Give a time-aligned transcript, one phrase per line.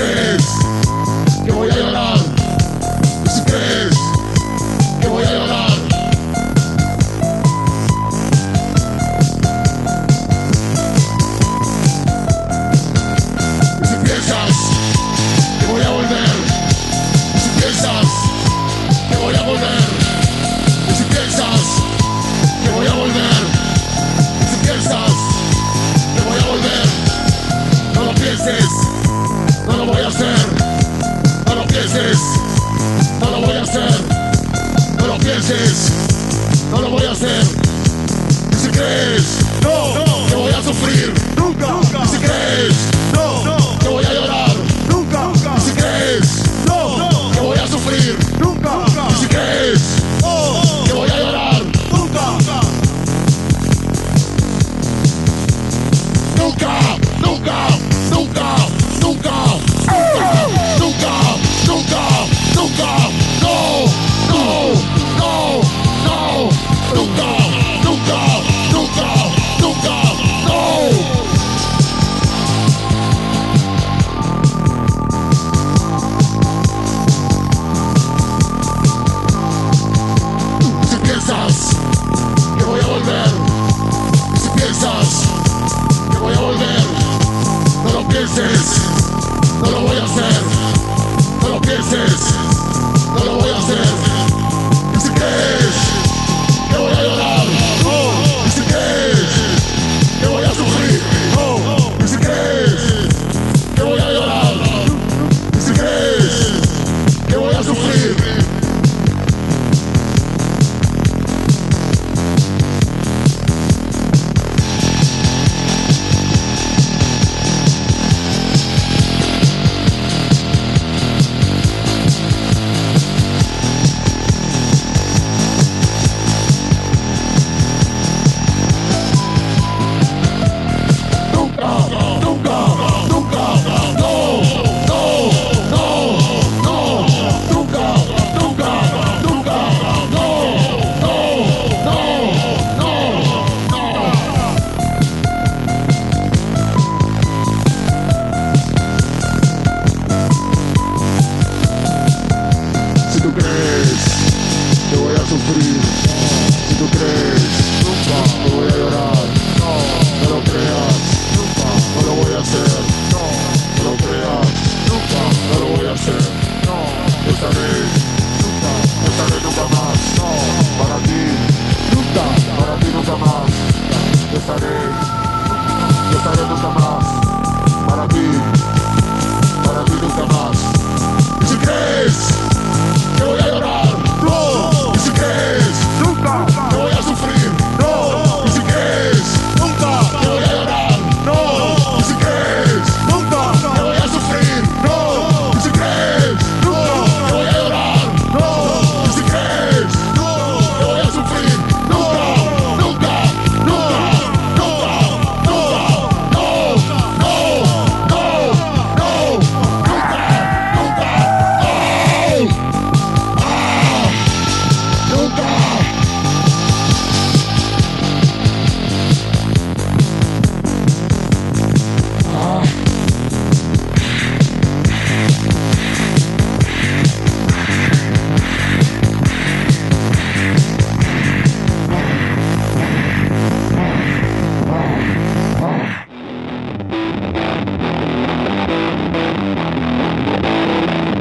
[0.00, 0.29] King.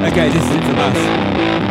[0.09, 1.68] Okay, this is it from us.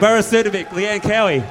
[0.00, 1.42] Burris Ludovic, Leanne Cowie.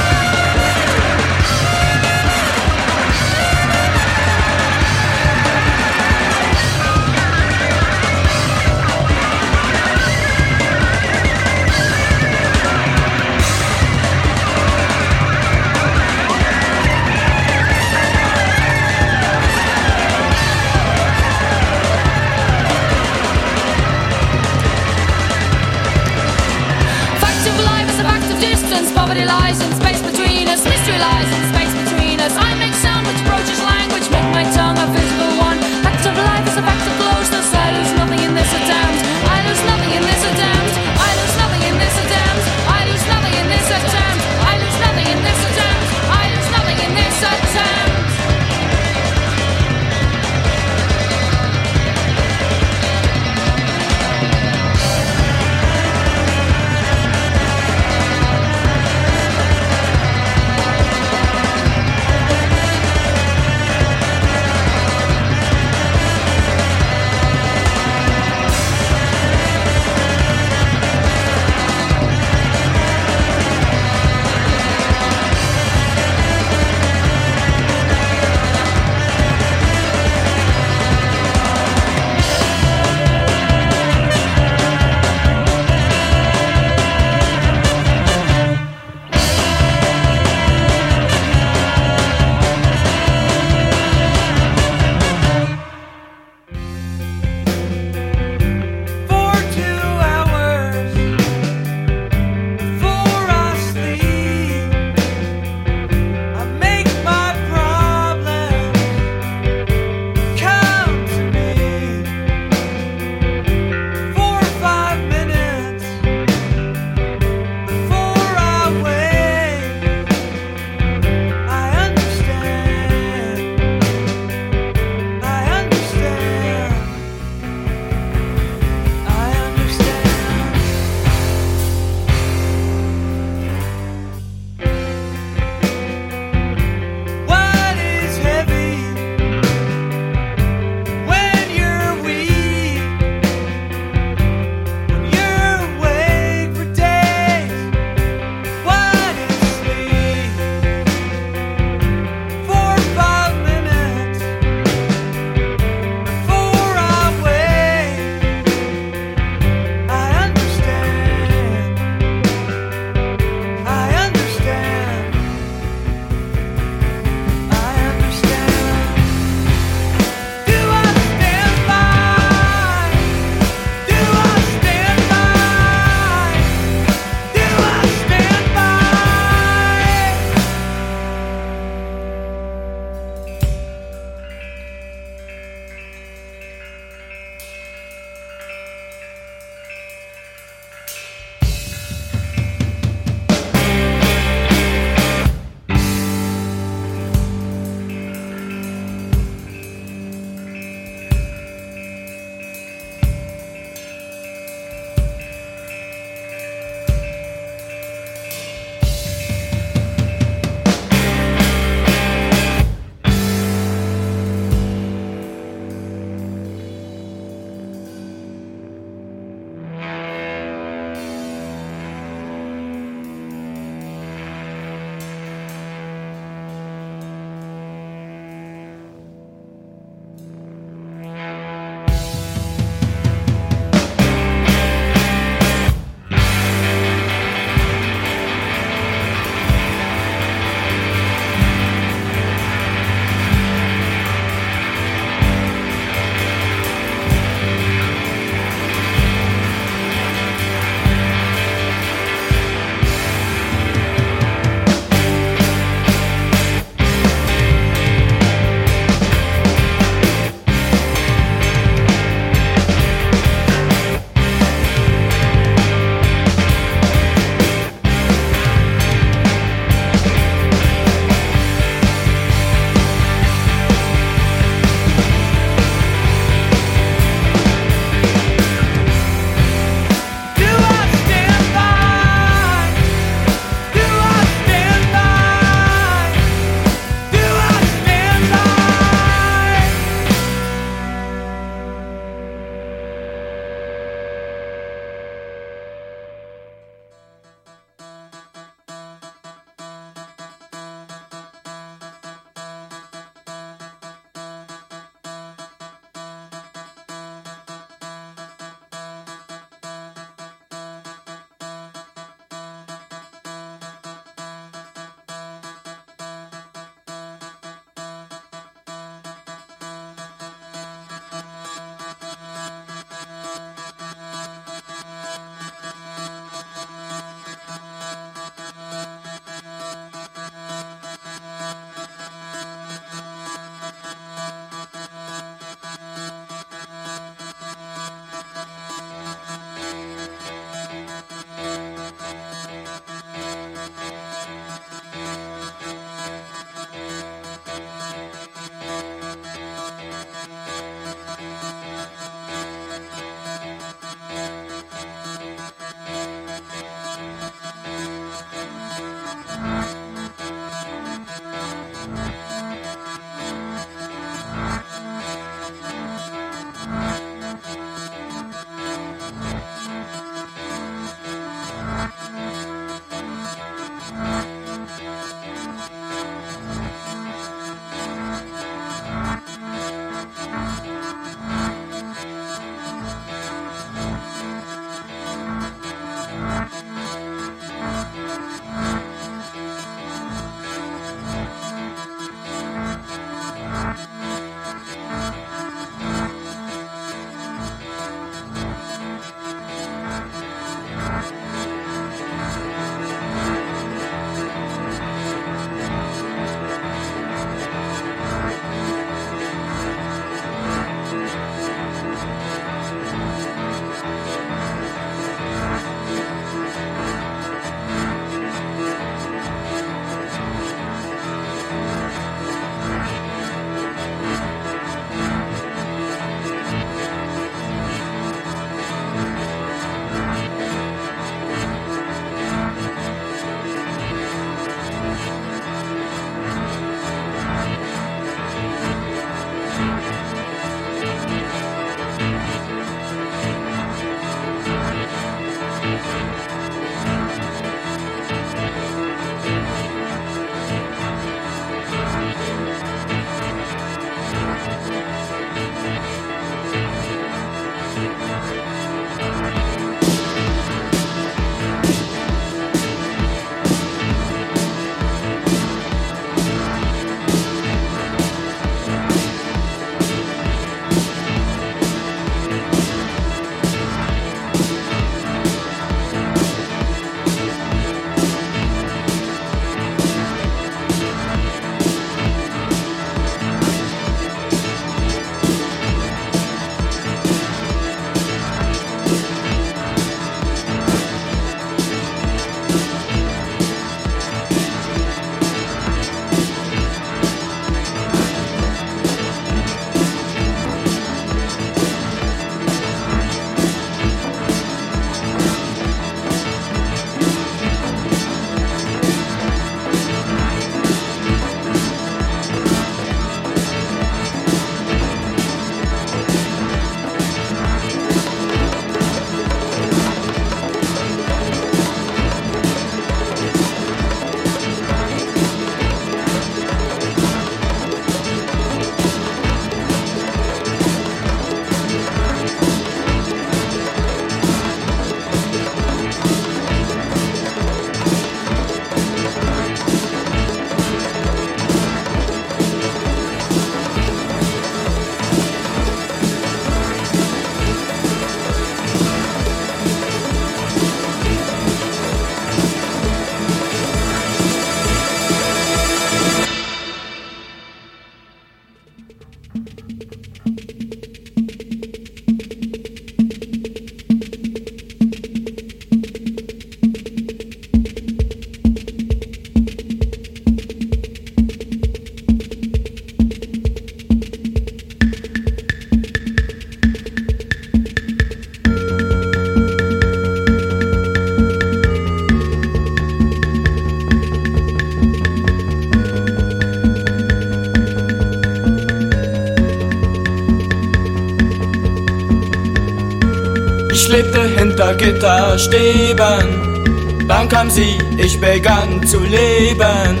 [594.56, 600.00] Hinter Gitterstäben, dann kam sie, ich begann zu leben.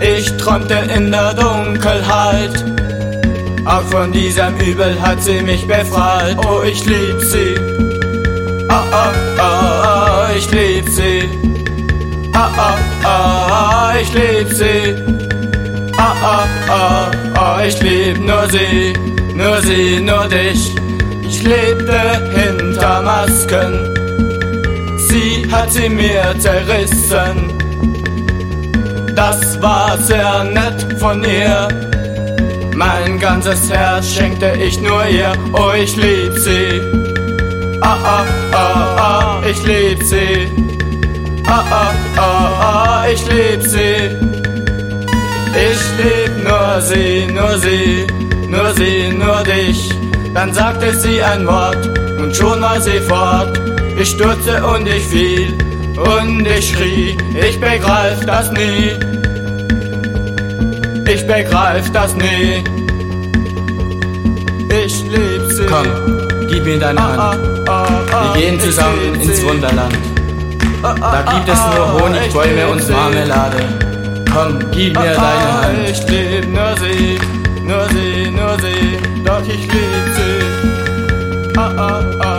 [0.00, 2.64] Ich träumte in der Dunkelheit,
[3.66, 6.38] auch von diesem Übel hat sie mich befreit.
[6.46, 7.54] Oh, ich lieb sie,
[8.68, 11.28] ah, ah, ah, ah ich lieb sie,
[12.32, 14.96] ah, ah, ah, ich lieb sie,
[15.98, 18.94] ah, ah, ah, ah, ich lieb nur sie,
[19.34, 20.74] nur sie, nur dich.
[21.44, 22.00] Lebte
[22.34, 23.94] hinter Masken,
[24.96, 27.52] sie hat sie mir zerrissen.
[29.14, 31.68] Das war sehr nett von ihr.
[32.74, 35.32] Mein ganzes Herz schenkte ich nur ihr.
[35.52, 36.80] Oh, ich lieb sie.
[37.82, 40.50] Ah, ah, ah, ah, ich lieb sie.
[41.46, 44.16] Ah, ah, ah, ah, ich lieb sie.
[45.54, 48.06] Ich lieb nur sie, nur sie,
[48.48, 50.03] nur sie, nur dich.
[50.34, 51.78] Dann sagte sie ein Wort
[52.18, 53.58] und schon war sie fort.
[53.96, 55.56] Ich stürzte und ich fiel
[55.96, 58.90] und ich schrie, ich begreif das nie.
[61.08, 62.64] Ich begreif das nie.
[64.68, 65.66] Ich lieb sie.
[65.66, 65.86] Komm,
[66.48, 67.40] gib mir deine Hand.
[67.64, 69.96] Wir gehen zusammen ins Wunderland.
[70.82, 73.64] Da gibt es nur Honigbäume und Marmelade.
[74.32, 75.78] Komm, gib mir deine Hand.
[75.88, 77.18] Ich lieb nur sie,
[77.62, 80.38] nur sie, nur sie, doch ich sie.
[81.56, 82.33] Ah, ah, ah, ah,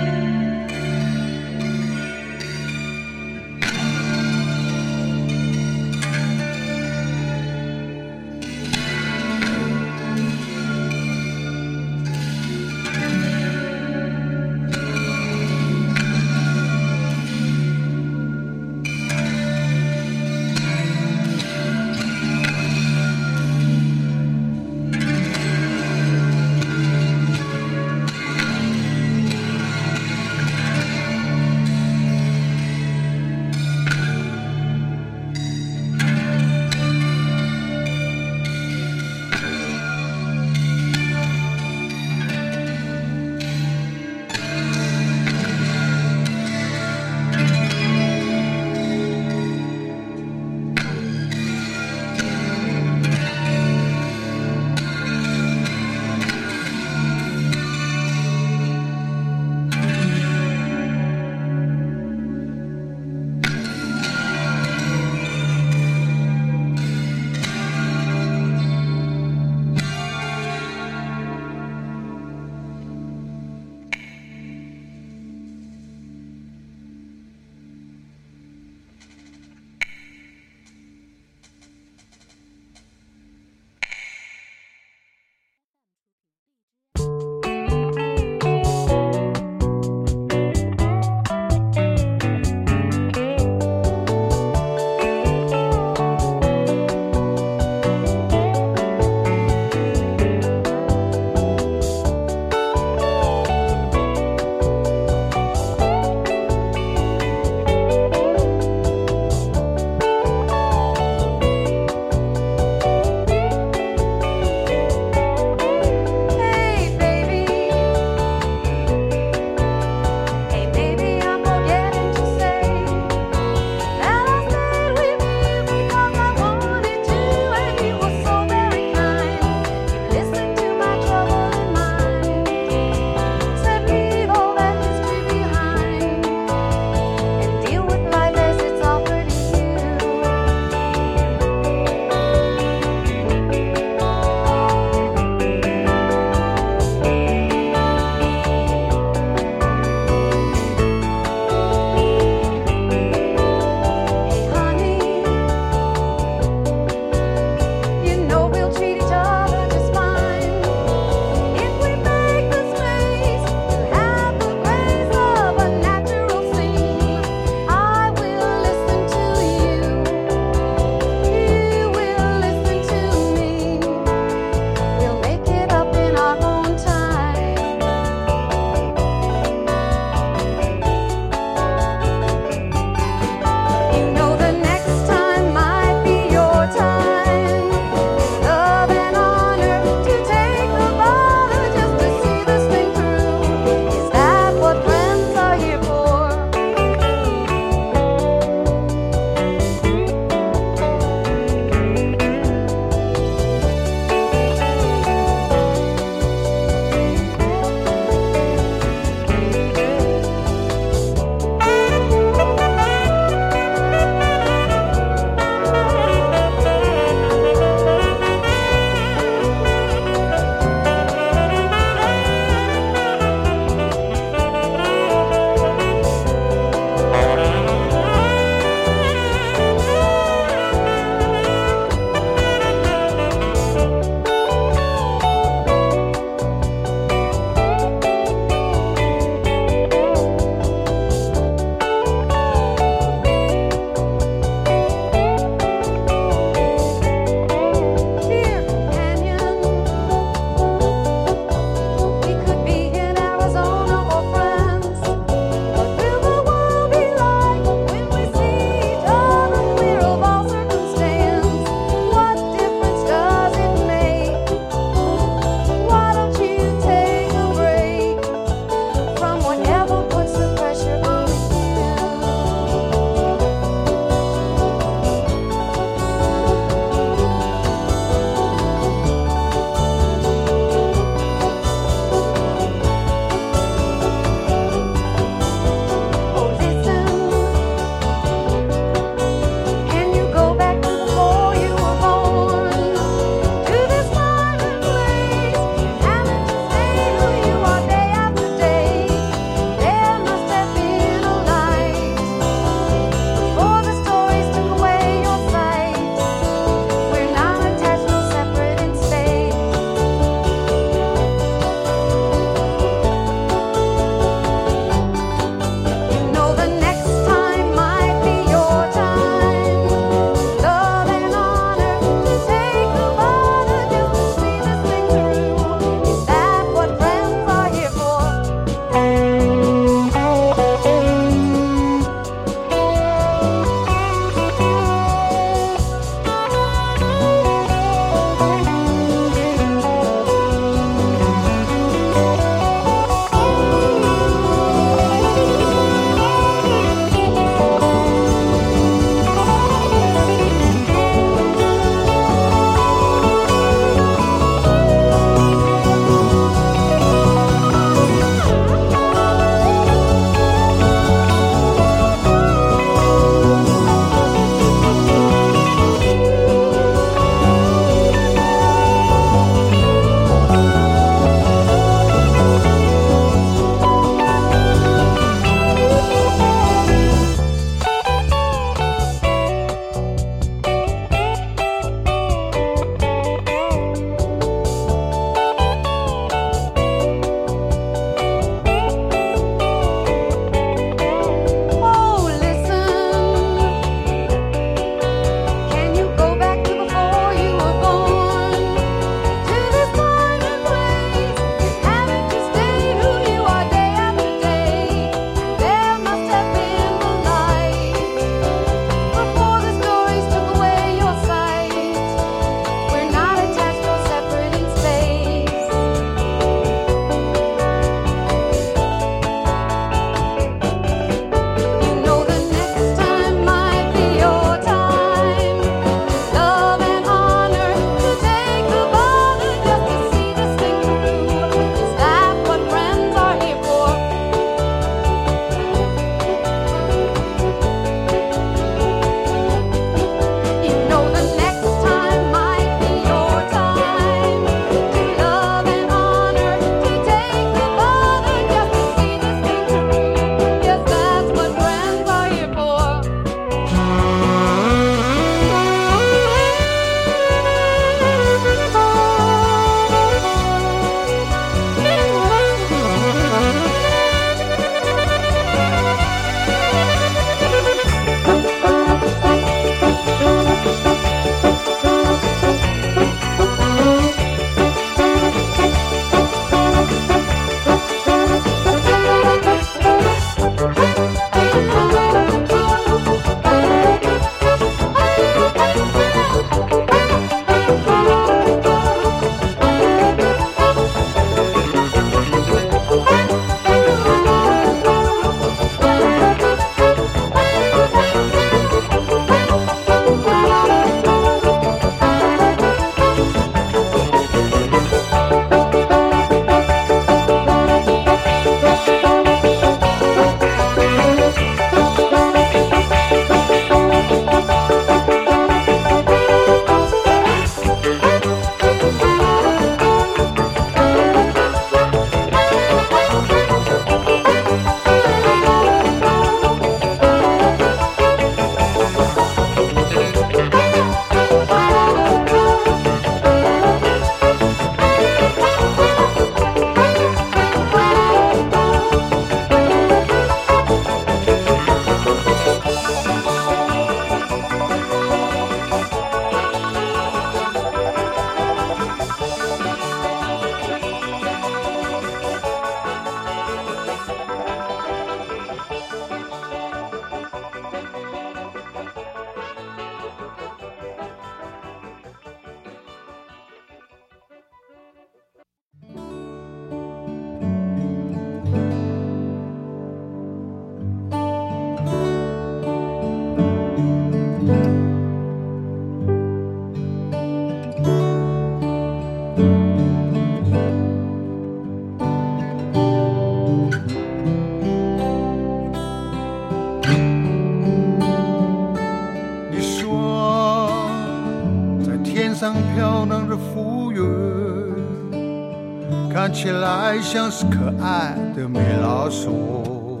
[597.06, 600.00] 像是可爱的米老鼠，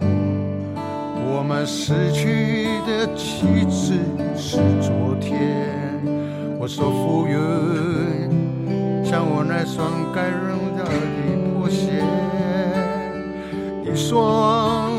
[1.24, 4.00] 我们失去的岂止
[4.36, 5.38] 是昨天，
[6.58, 7.38] 我说浮云，
[9.04, 10.90] 像我那双该扔掉的
[11.54, 12.02] 破鞋，
[13.84, 14.90] 你说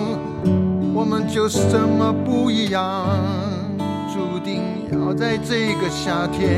[0.95, 3.05] 我们就是这么不一样，
[4.13, 6.56] 注定要在这个夏天。